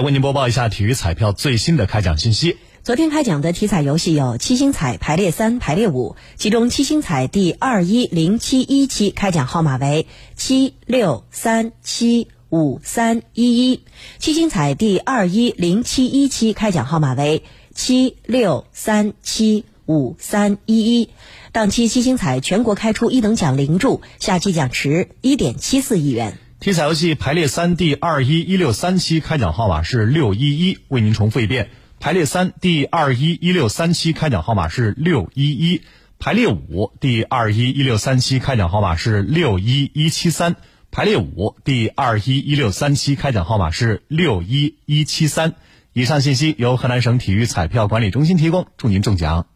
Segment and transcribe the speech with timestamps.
[0.00, 2.56] 为您播报一下体育彩票最新的开奖信息。
[2.84, 10.06] 昨天开奖的体彩游戏有七星彩排列三、排列五，其中七星彩第二一零七一期开奖号码为
[10.36, 13.80] 七六三七五三一一；
[14.18, 17.42] 七星彩第二一零七一期开奖号码为
[17.74, 21.10] 七六三七五三一一。
[21.52, 26.38] 当期七星彩全国开出一等奖零注，下期奖池一点七四亿元。
[26.60, 31.70] 体彩游戏排列三第二一一六三期开奖号码是六一一，为您重复一遍。
[32.00, 35.82] 排列三第二一一六三期开奖号码是六一一，
[36.18, 40.56] 排列五第二一一六三期开奖号码是六一一七三，
[40.90, 45.54] 排列五第二一一六三期开奖号码是六一一七三。
[45.92, 49.46] 以上信息由河南省体育彩票管理中心提供，祝您中奖。